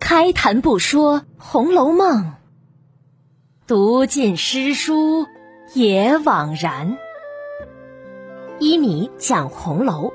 [0.00, 2.24] 开谈不说《红楼梦》，
[3.66, 5.26] 读尽诗书
[5.74, 6.96] 也枉然。
[8.60, 10.12] 一米讲红楼，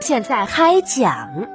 [0.00, 1.48] 现在开讲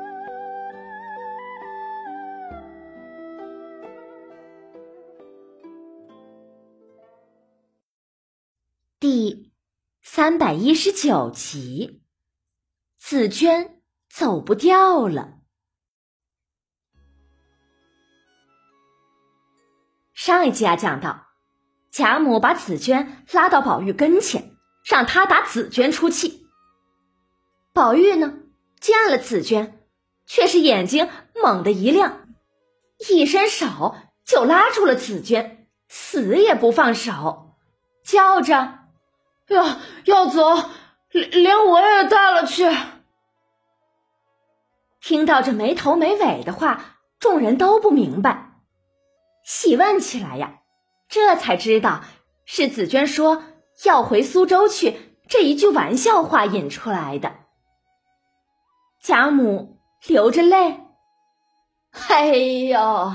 [9.00, 9.52] 第
[10.02, 12.02] 三百一十九集。
[13.00, 13.79] 紫娟
[14.20, 15.36] 走不掉了。
[20.14, 21.28] 上一集啊，讲到
[21.90, 26.46] 贾母把紫娟拉到宝玉跟前，让他打紫娟出气。
[27.74, 28.34] 宝玉呢，
[28.82, 29.86] 见了紫娟，
[30.26, 31.08] 却是眼睛
[31.42, 32.28] 猛地一亮，
[33.10, 37.56] 一伸手就拉住了紫娟，死也不放手，
[38.04, 38.80] 叫着
[39.48, 40.42] ：“要要走！”
[41.08, 42.66] 连连我也带了去。
[45.10, 48.52] 听到这没头没尾的话，众人都不明白，
[49.44, 50.60] 细问起来呀，
[51.10, 52.02] 这才知道
[52.46, 53.42] 是紫娟说
[53.86, 57.38] 要回苏州去这一句玩笑话引出来的。
[59.02, 60.80] 贾母流着泪
[62.10, 63.14] ：“哎呦，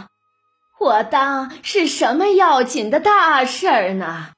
[0.80, 4.32] 我当是什么要紧的大事儿呢？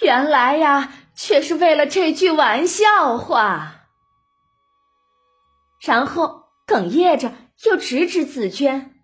[0.00, 3.82] 原来呀。”却是为了这句玩笑话，
[5.78, 7.32] 然后哽咽着
[7.64, 8.94] 又指指紫娟：“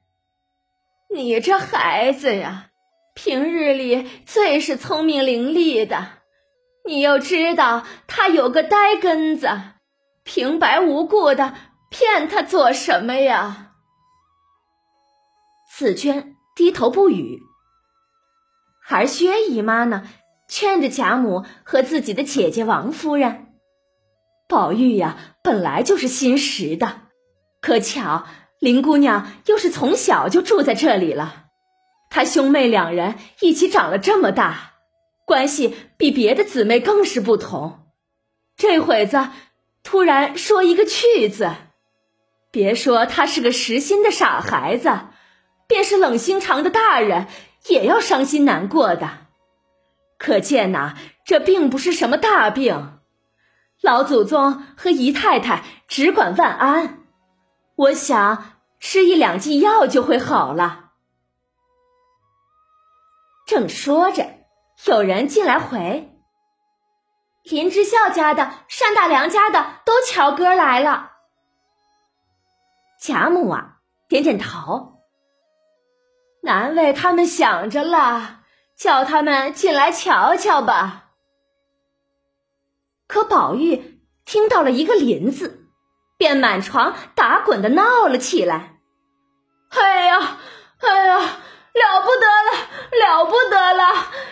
[1.12, 2.70] 你这孩子呀，
[3.14, 6.08] 平日里最是聪明伶俐的，
[6.86, 9.48] 你又知道他有个呆根子，
[10.22, 11.54] 平白无故的
[11.90, 13.72] 骗他做什么呀？”
[15.76, 17.40] 紫娟低头不语，
[18.88, 20.08] 而薛姨妈呢？
[20.50, 23.52] 劝着贾母和自己的姐姐王夫人，
[24.48, 27.02] 宝玉呀，本来就是心实的，
[27.68, 28.24] 可巧
[28.60, 31.44] 林姑娘又是从小就住在这里了，
[32.08, 34.72] 她兄妹两人一起长了这么大，
[35.26, 37.90] 关系比别的姊妹更是不同。
[38.56, 39.28] 这会子
[39.82, 41.50] 突然说一个去字，
[42.50, 45.00] 别说他是个实心的傻孩子，
[45.66, 47.26] 便是冷心肠的大人
[47.66, 49.10] 也要伤心难过的。
[50.16, 50.94] 可见呐，
[51.26, 52.98] 这并不是什么大病，
[53.82, 57.00] 老祖宗和姨太太只管万安，
[57.78, 60.90] 我想吃一两剂药就会好了。
[63.46, 64.26] 正说着，
[64.86, 66.12] 有人进来回
[67.48, 71.12] ：“林之孝家的、单大良家的都瞧哥来了。”
[73.00, 73.78] 贾母啊，
[74.08, 75.00] 点点头，
[76.42, 78.42] 难为他们想着了。
[78.76, 81.10] 叫他们进来瞧瞧吧。
[83.08, 85.67] 可宝玉听到了一个“林”字，
[86.18, 88.74] 便满床打滚的闹了起来。
[89.70, 90.38] 哎呀，
[90.80, 92.52] 哎呀，了不得了，
[93.00, 93.84] 了不得了！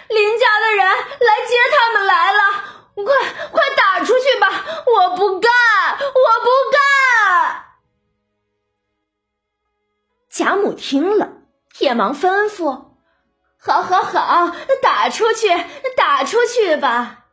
[0.08, 2.40] 林家的人来接他们来了，
[2.94, 3.04] 快
[3.52, 4.48] 快打出去吧！
[4.86, 5.50] 我不干，
[5.98, 7.64] 我不干！
[10.30, 11.28] 贾母听了，
[11.78, 12.96] 也忙吩咐。
[13.58, 15.48] 好，好，好，打出去，
[15.96, 17.26] 打出去吧。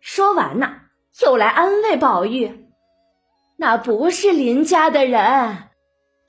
[0.00, 0.82] 说完呐，
[1.22, 2.68] 又来安慰宝玉
[3.58, 5.70] ：“那不是林家的人，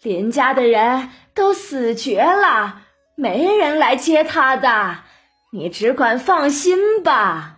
[0.02, 2.82] 林家的人都死绝了，
[3.16, 5.04] 没人来接他的，
[5.52, 7.58] 你只管放心吧。”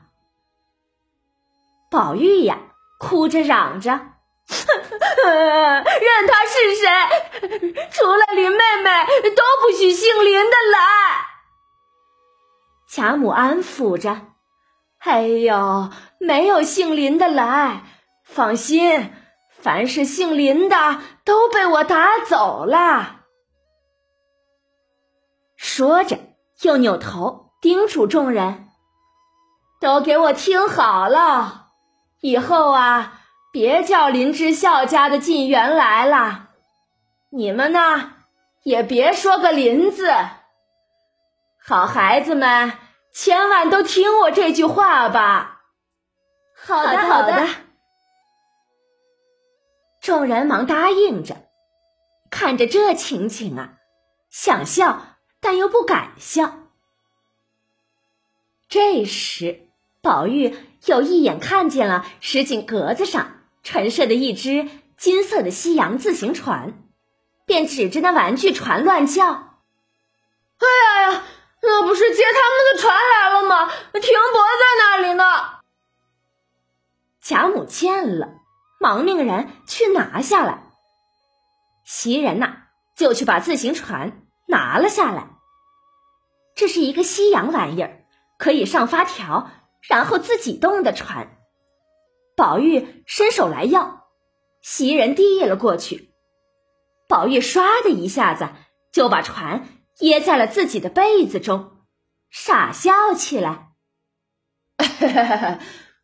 [1.92, 2.58] 宝玉呀，
[3.00, 3.92] 哭着嚷着。
[4.48, 6.88] 任他是谁，
[7.92, 8.90] 除了林妹妹，
[9.36, 10.80] 都不许姓林的来。
[12.88, 14.22] 贾母安抚着
[15.08, 17.84] ：“哎呦，没有姓林的来，
[18.26, 19.14] 放心，
[19.50, 23.22] 凡是姓林的都被我打走了。”
[25.56, 26.20] 说着，
[26.62, 28.68] 又扭头叮嘱众人
[29.80, 31.68] ：“都给我听好了，
[32.20, 33.14] 以后啊。”
[33.50, 36.50] 别叫林之孝家的进园来了，
[37.32, 38.12] 你们呢
[38.62, 40.14] 也别说个林字。
[41.58, 42.74] 好孩子们，
[43.20, 45.64] 千万都听我这句话吧。
[46.56, 47.48] 好的，好的。
[50.00, 51.48] 众人忙答应着，
[52.30, 53.74] 看着这情景啊，
[54.30, 56.60] 想笑但又不敢笑。
[58.70, 59.68] 这时，
[60.00, 60.56] 宝玉
[60.86, 63.34] 又一眼看见了石井格子上。
[63.64, 66.88] 陈设的一只金色的西洋自行船，
[67.48, 69.26] 便指着那玩具船乱叫
[70.62, 70.68] ：“哎
[71.02, 71.24] 呀呀，
[71.68, 73.70] 那不是接他们的船来了吗？
[73.92, 75.24] 停泊在那里呢。”
[77.22, 78.30] 贾母见了，
[78.80, 80.64] 忙命人去拿下来，
[81.84, 82.64] 袭人呐
[82.96, 85.28] 就去把自行船拿了下来。
[86.56, 88.06] 这是一个西洋玩意儿，
[88.40, 91.38] 可以上发条，然后自己动的船。
[92.38, 94.08] 宝玉伸手来要，
[94.62, 96.14] 袭人递了过去，
[97.10, 98.48] 宝玉唰的一下子
[98.94, 99.68] 就把船
[100.00, 101.86] 掖在了自己的被子中，
[102.30, 103.72] 傻笑起来。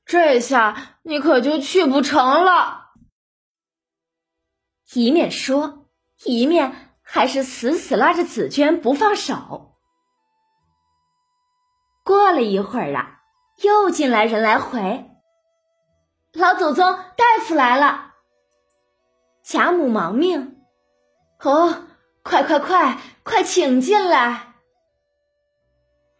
[0.05, 2.91] 这下你可就去不成了。
[4.93, 5.87] 一面说，
[6.23, 9.77] 一面还是死死拉着紫娟不放手。
[12.03, 13.21] 过了一会儿啊，
[13.63, 15.09] 又进来人来回。
[16.33, 18.13] 老祖宗，大夫来了。
[19.43, 20.57] 贾母忙命
[21.41, 21.87] ：“哦，
[22.23, 24.53] 快快快快，请进来。”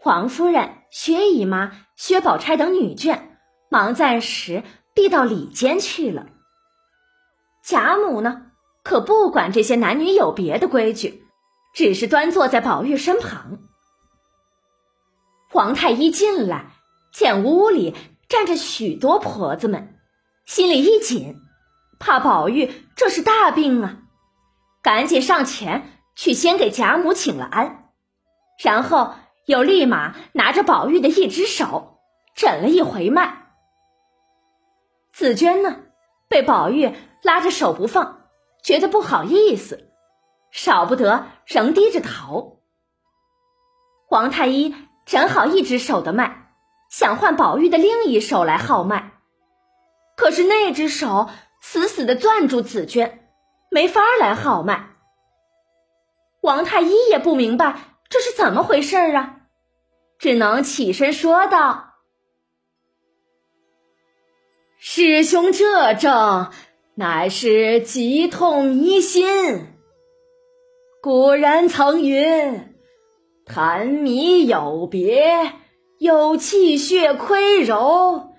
[0.04, 3.22] 王夫人、薛姨妈、薛宝钗等女眷
[3.70, 4.64] 忙暂时
[4.94, 6.28] 避到里间去了。
[7.64, 8.48] 贾母呢，
[8.84, 11.26] 可不管这些男女有别的规矩，
[11.74, 13.60] 只是端坐在宝玉身旁。
[15.50, 16.72] 皇太医进来，
[17.14, 17.96] 见屋里
[18.28, 19.98] 站着许多婆子们，
[20.46, 21.38] 心里一紧，
[21.98, 24.00] 怕宝玉这是大病啊，
[24.82, 27.92] 赶紧上前去先给贾母请了安，
[28.64, 29.14] 然后
[29.46, 32.00] 又立马拿着宝玉的一只手
[32.36, 33.48] 诊了一回脉。
[35.12, 35.78] 紫娟呢，
[36.28, 38.28] 被宝玉拉着手不放，
[38.64, 39.92] 觉得不好意思，
[40.52, 42.62] 少不得仍低着头。
[44.08, 44.74] 皇太医。
[45.06, 46.54] 诊好一只手的脉，
[46.90, 49.12] 想换宝玉的另一手来号脉，
[50.16, 51.30] 可是那只手
[51.60, 53.28] 死死的攥住紫娟，
[53.70, 54.93] 没法来号脉。
[56.44, 59.38] 王太医也不明白这是怎么回事啊，
[60.20, 61.94] 只能起身说道
[64.78, 66.52] ：“师兄这症
[66.96, 69.26] 乃是急痛迷心，
[71.02, 72.70] 古人曾云。”
[73.48, 75.54] 痰迷有别，
[75.98, 78.34] 有气血亏柔，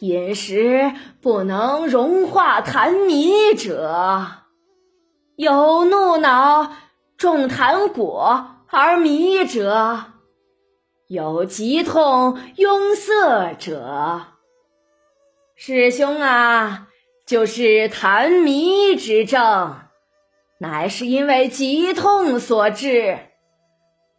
[0.00, 4.44] 饮食不能融化痰迷者；
[5.36, 6.72] 有怒恼
[7.18, 10.12] 中痰果而迷者；
[11.08, 14.22] 有急痛壅塞者。
[15.56, 16.86] 师兄啊，
[17.26, 19.80] 就是痰迷之症，
[20.60, 23.18] 乃是因为急痛所致。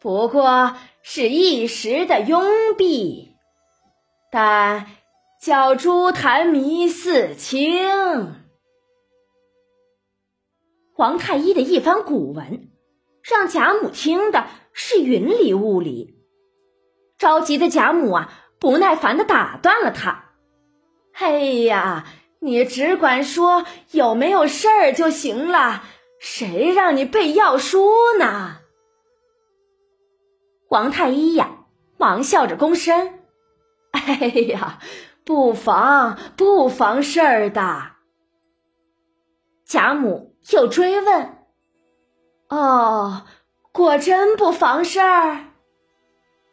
[0.01, 2.43] 不过是一时的拥
[2.77, 3.29] 蔽，
[4.29, 4.87] 但
[5.41, 8.35] 叫诸痰迷似清。
[10.93, 12.69] 皇太医的一番古文，
[13.29, 16.15] 让贾母听的是云里雾里。
[17.17, 20.31] 着急的贾母啊，不耐烦的打断了他
[21.13, 22.05] ：“哎呀，
[22.39, 25.83] 你只管说有没有事儿就行了，
[26.19, 28.57] 谁让你背药书呢？”
[30.69, 31.65] 王太医呀，
[31.97, 33.19] 忙笑着躬身
[33.91, 34.79] ：“哎呀，
[35.25, 37.91] 不妨不妨事儿的。”
[39.65, 41.35] 贾母又追问
[42.49, 43.25] ：“哦，
[43.71, 45.45] 果真不妨事儿？”“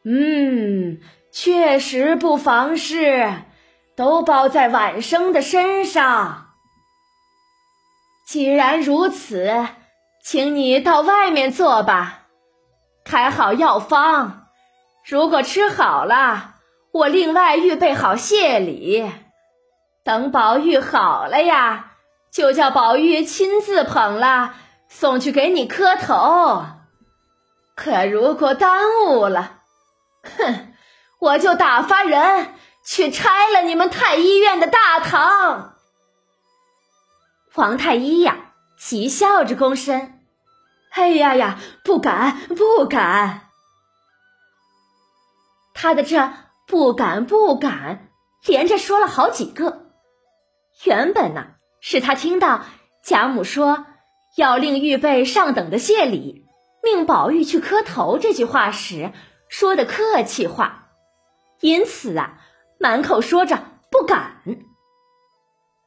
[0.04, 1.00] 嗯，
[1.32, 3.32] 确实不妨事，
[3.96, 6.52] 都包在晚生的身上。
[8.26, 9.66] 既然如此，
[10.22, 12.22] 请你到外面坐吧。”
[13.04, 14.48] 开好药方，
[15.04, 16.56] 如果吃好了，
[16.92, 19.08] 我另外预备好谢礼。
[20.02, 21.92] 等宝玉好了呀，
[22.32, 24.54] 就叫宝玉亲自捧了
[24.88, 26.64] 送去给你磕头。
[27.74, 29.60] 可如果耽误了，
[30.22, 30.74] 哼，
[31.18, 35.74] 我就打发人去拆了你们太医院的大堂。
[37.52, 40.24] 皇太医呀，急笑着躬身。
[40.90, 43.50] 哎呀呀，不敢不敢！
[45.74, 46.32] 他的这
[46.66, 48.08] 不敢不敢，
[48.46, 49.90] 连着说了好几个。
[50.84, 51.48] 原本呢，
[51.80, 52.62] 是他听到
[53.04, 53.84] 贾母说
[54.36, 56.46] 要令预备上等的谢礼，
[56.82, 59.12] 命宝玉去磕头这句话时
[59.48, 60.90] 说的客气话，
[61.60, 62.38] 因此啊，
[62.78, 63.58] 满口说着
[63.90, 64.42] 不敢。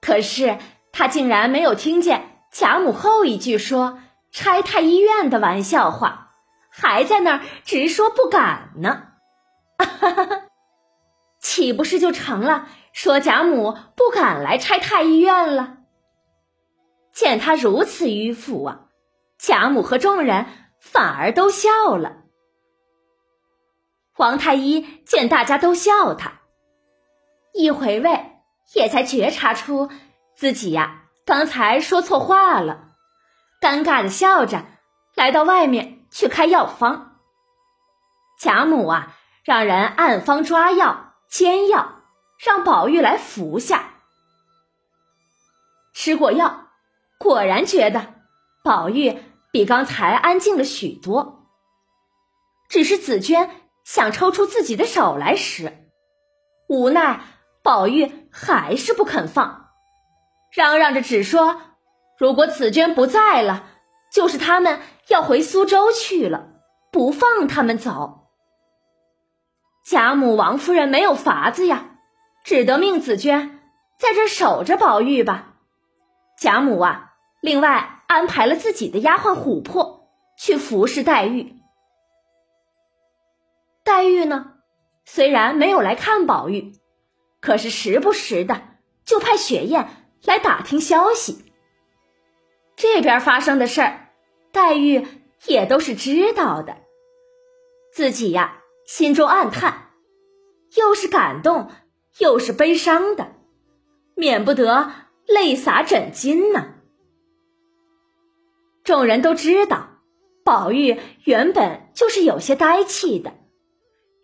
[0.02, 0.58] 可是
[0.92, 4.00] 他竟然没有听见贾母后一句说。
[4.32, 6.34] 拆太医院的玩笑话，
[6.70, 9.08] 还在那儿直说不敢呢，
[9.80, 10.42] 哈哈哈
[11.40, 15.79] 岂不是就成了说贾母不敢来拆太医院了？
[17.20, 18.86] 见他如此迂腐啊，
[19.38, 20.46] 贾母和众人
[20.80, 22.24] 反而都笑了。
[24.14, 26.40] 皇太医见大家都笑他，
[27.54, 28.42] 一回味，
[28.74, 29.92] 也才觉察出
[30.34, 32.88] 自己呀刚才说错话了。
[33.60, 34.64] 尴尬的笑着，
[35.14, 37.18] 来到外面去开药方。
[38.40, 41.96] 贾母啊，让人按方抓药、煎药，
[42.38, 43.96] 让宝玉来服下。
[45.94, 46.69] 吃过药，
[47.20, 48.16] 果然觉得
[48.64, 49.20] 宝玉
[49.52, 51.48] 比刚才安静了许多。
[52.70, 53.50] 只是紫娟
[53.84, 55.90] 想抽出自己的手来时，
[56.68, 57.22] 无奈
[57.62, 59.70] 宝玉还是不肯放，
[60.52, 61.60] 嚷嚷着只说
[62.18, 63.66] ：“如果紫娟不在了，
[64.14, 66.48] 就是他们要回苏州去了，
[66.92, 68.28] 不放他们走。”
[69.84, 71.98] 贾母、王夫人没有法子呀，
[72.44, 73.60] 只得命紫娟
[73.98, 75.56] 在这守着宝玉吧。
[76.40, 77.09] 贾母啊，
[77.42, 81.56] 另外安排了自己的丫鬟琥珀去服侍黛玉。
[83.84, 84.54] 黛玉呢，
[85.06, 86.74] 虽然没有来看宝玉，
[87.40, 88.62] 可是时不时的
[89.06, 89.88] 就派雪雁
[90.24, 91.46] 来打听消息。
[92.76, 94.10] 这边发生的事儿，
[94.52, 95.08] 黛玉
[95.46, 96.78] 也都是知道的。
[97.92, 99.90] 自己呀，心中暗叹，
[100.76, 101.72] 又是感动，
[102.20, 103.34] 又是悲伤的，
[104.16, 104.92] 免不得
[105.26, 106.76] 泪洒枕巾呢。
[108.90, 109.88] 众人都知道，
[110.44, 113.34] 宝玉原本就是有些呆气的。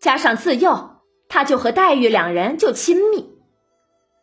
[0.01, 3.38] 加上自幼，他就和黛玉两人就亲密。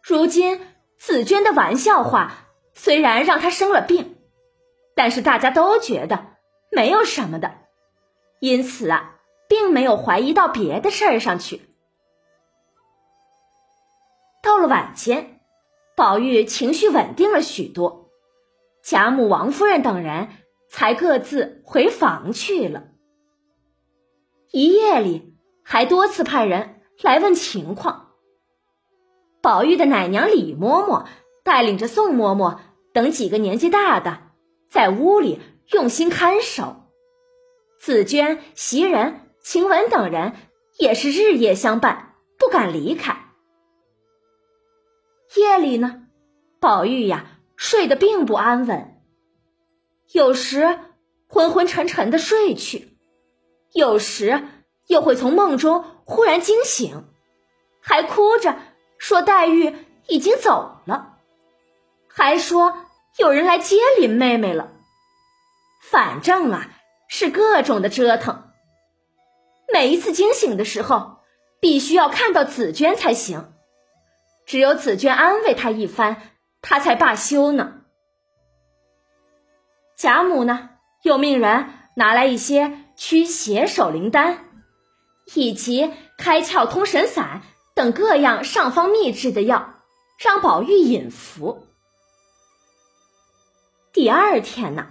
[0.03, 0.61] 如今
[0.99, 4.17] 紫娟的玩笑话虽然让他生了病，
[4.97, 6.27] 但是大家都觉得
[6.73, 7.53] 没有什么的，
[8.41, 11.63] 因此啊，并没有怀疑到别的事儿上去。
[14.43, 15.39] 到了晚间，
[15.95, 18.02] 宝玉情绪稳定了许多，
[18.83, 20.29] 贾母、王夫人等人
[20.69, 22.85] 才各自回房去了。
[24.51, 25.31] 一夜里。
[25.65, 28.11] 还多次派人来问情况。
[29.41, 31.07] 宝玉的奶娘李嬷嬷
[31.45, 32.59] 带领着宋嬷嬷
[32.93, 34.23] 等几个年纪大的，
[34.69, 36.89] 在屋里用心看守。
[37.79, 40.35] 紫娟、袭人、晴雯等人
[40.79, 43.17] 也是日夜相伴，不敢离开。
[45.37, 46.09] 夜里呢，
[46.61, 49.01] 宝玉呀睡得并不安稳，
[50.13, 50.79] 有时
[51.27, 52.97] 昏昏沉沉的睡去，
[53.73, 54.43] 有时。
[54.89, 57.09] 又会从梦中忽然惊醒，
[57.81, 58.59] 还哭着
[58.99, 59.77] 说黛玉
[60.09, 61.19] 已经走了，
[62.09, 62.77] 还说
[63.17, 64.73] 有人来接林妹妹了。
[65.89, 66.69] 反正啊，
[67.09, 68.51] 是各种的折腾。
[69.73, 71.21] 每一次惊醒的时候，
[71.61, 73.55] 必须要看到紫娟才行，
[74.45, 76.32] 只有紫娟安慰他一番，
[76.63, 77.81] 他才罢休呢。
[79.97, 80.71] 贾母呢，
[81.03, 84.49] 又命人拿来一些驱邪守灵丹。
[85.35, 87.43] 以及开窍通神散
[87.75, 89.75] 等各样上方秘制的药，
[90.19, 91.69] 让宝玉饮服。
[93.93, 94.89] 第二天呢，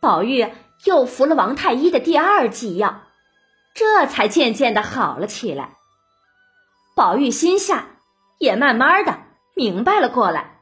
[0.00, 0.48] 宝玉
[0.84, 3.02] 又服了王太医的第二剂药，
[3.74, 5.76] 这才渐渐的好了起来。
[6.94, 7.88] 宝玉心下
[8.38, 9.18] 也慢慢的
[9.54, 10.57] 明白了过来，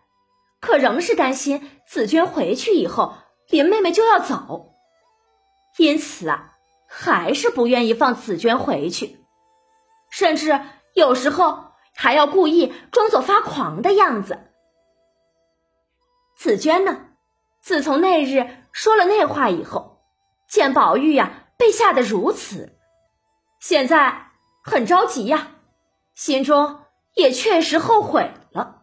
[0.61, 3.15] 可仍是担心紫娟回去以后
[3.49, 4.75] 林妹妹就要走，
[5.79, 6.53] 因此啊。
[6.89, 9.19] 还是不愿意放紫娟回去，
[10.09, 10.61] 甚至
[10.95, 14.53] 有时候还要故意装作发狂的样子。
[16.37, 17.09] 紫娟呢，
[17.61, 19.99] 自从那日说了那话以后，
[20.49, 22.79] 见宝玉呀被吓得如此，
[23.59, 24.29] 现在
[24.63, 25.57] 很着急呀，
[26.15, 26.85] 心中
[27.15, 28.76] 也确实后悔了，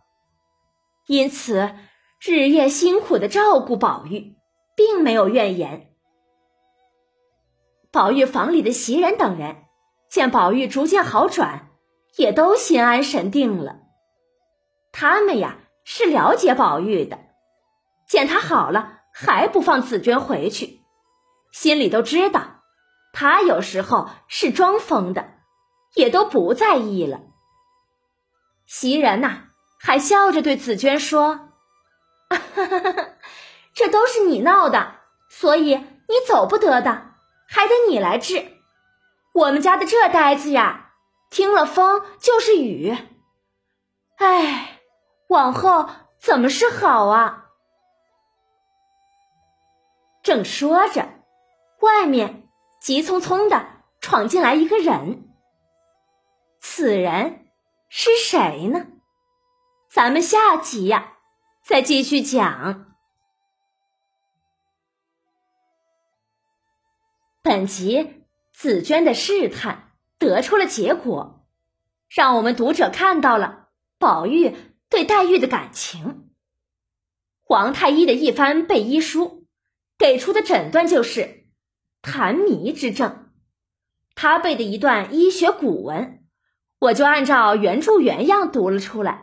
[1.07, 1.73] 因此
[2.21, 4.37] 日夜辛苦的照顾宝玉，
[4.75, 5.89] 并没有怨言。
[7.91, 9.65] 宝玉房里的袭人等人
[10.09, 11.71] 见宝玉逐渐好转，
[12.15, 13.81] 也都心安神定了。
[14.91, 17.19] 他们呀是了解宝玉的，
[18.07, 20.81] 见他好了还不放紫娟回去，
[21.51, 22.61] 心里都知道
[23.11, 25.33] 他有时候是装疯的，
[25.95, 27.21] 也都不在意了。
[28.65, 29.49] 袭人呐
[29.83, 31.49] 还笑着对紫娟说
[33.75, 34.95] ：“这都是你闹的，
[35.29, 37.11] 所以你走不得的。”
[37.45, 38.47] 还得你来治，
[39.33, 40.93] 我们家的这呆子呀，
[41.29, 42.97] 听了风就是雨。
[44.17, 44.79] 哎，
[45.27, 45.87] 往后
[46.19, 47.49] 怎么是好啊？
[50.23, 51.09] 正说着，
[51.81, 52.47] 外面
[52.81, 53.67] 急匆匆的
[54.01, 55.29] 闯进来一个人。
[56.59, 57.45] 此人
[57.89, 58.87] 是谁呢？
[59.93, 61.17] 咱们下集呀，
[61.63, 62.95] 再继续讲。
[67.43, 71.45] 本集紫娟的试探得出了结果，
[72.09, 73.67] 让我们读者看到了
[73.99, 74.55] 宝玉
[74.89, 76.31] 对黛玉的感情。
[77.43, 79.45] 皇太医的一番背医书，
[79.99, 81.45] 给出的诊断就是
[82.01, 83.31] 痰迷之症。
[84.15, 86.25] 他背的一段医学古文，
[86.79, 89.22] 我就按照原著原样读了出来，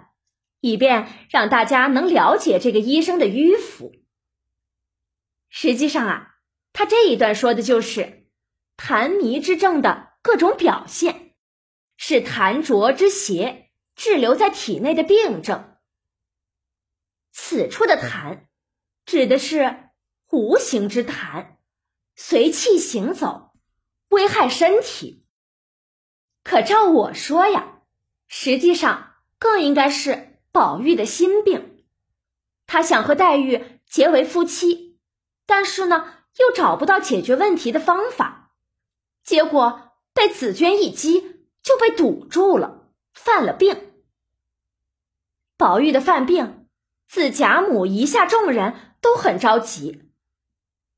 [0.61, 3.93] 以便让大家能了解这个医生的迂腐。
[5.49, 6.37] 实际上啊，
[6.73, 8.29] 他这一段说的就是
[8.76, 11.35] 痰迷之症的各种表现，
[11.97, 15.76] 是痰浊之邪滞留在体内的病症。
[17.33, 18.47] 此处的痰，
[19.05, 19.90] 指的是
[20.31, 21.57] 无形之痰，
[22.14, 23.52] 随气行走，
[24.09, 25.26] 危害身体。
[26.43, 27.83] 可照我说呀，
[28.29, 31.85] 实际上更应该是宝玉的心病。
[32.66, 34.99] 他想和黛玉结为夫妻，
[35.47, 38.52] 但是呢，又找不到解决问题的方法，
[39.25, 43.92] 结果被紫娟一击，就被堵住了，犯了病。
[45.57, 46.59] 宝玉的犯病。
[47.09, 50.12] 自贾母一下，众人都很着急，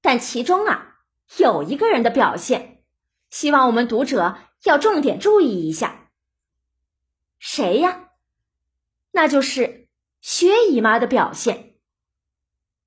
[0.02, 0.98] 但其中啊
[1.38, 2.84] 有一个人的表现，
[3.30, 6.10] 希望我们读者要重点注意一下。
[7.38, 8.10] 谁呀？
[9.12, 9.88] 那就是
[10.20, 11.76] 薛姨妈的表现。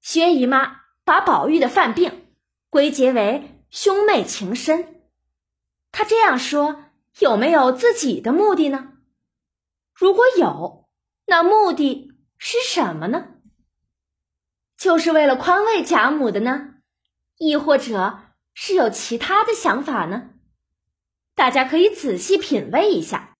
[0.02, 2.28] 薛姨妈把宝玉的犯病
[2.70, 5.02] 归结为兄妹情深，
[5.92, 8.94] 她这样说有没有自己的目的呢？
[9.94, 10.90] 如果有，
[11.26, 12.12] 那目的？
[12.38, 13.36] 是什么呢？
[14.78, 16.76] 就是为了宽慰贾母的呢，
[17.38, 18.20] 亦或者
[18.54, 20.32] 是有其他的想法呢？
[21.34, 23.38] 大家可以仔细品味一下。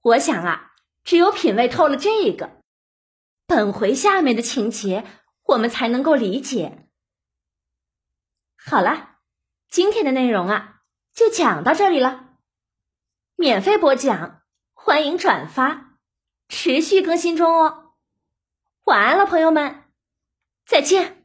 [0.00, 0.67] 我想啊，
[1.08, 2.60] 只有品味透了这个，
[3.46, 5.06] 本回下面的情节，
[5.44, 6.86] 我们才能够理解。
[8.58, 9.16] 好了，
[9.70, 10.82] 今天的内容啊，
[11.14, 12.34] 就讲到这里了。
[13.36, 14.42] 免费播讲，
[14.74, 15.96] 欢迎转发，
[16.46, 17.94] 持续更新中哦。
[18.84, 19.84] 晚安了，朋友们，
[20.66, 21.17] 再见。